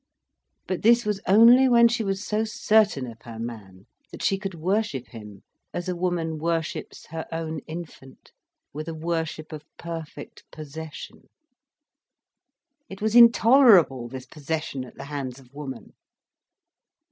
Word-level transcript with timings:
But 0.65 0.81
this 0.81 1.05
was 1.05 1.21
only 1.27 1.69
when 1.69 1.87
she 1.87 2.03
was 2.03 2.25
so 2.25 2.43
certain 2.43 3.05
of 3.05 3.21
her 3.21 3.37
man, 3.37 3.85
that 4.11 4.23
she 4.23 4.39
could 4.39 4.55
worship 4.55 5.09
him 5.09 5.43
as 5.75 5.87
a 5.87 5.95
woman 5.95 6.39
worships 6.39 7.05
her 7.11 7.27
own 7.31 7.59
infant, 7.67 8.31
with 8.73 8.87
a 8.87 8.95
worship 8.95 9.51
of 9.51 9.63
perfect 9.77 10.43
possession. 10.51 11.29
It 12.89 12.99
was 12.99 13.13
intolerable, 13.13 14.07
this 14.07 14.25
possession 14.25 14.83
at 14.85 14.95
the 14.95 15.05
hands 15.05 15.39
of 15.39 15.53
woman. 15.53 15.93